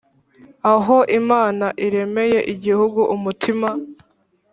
[0.73, 3.69] aho imana iremeye igihugu umutima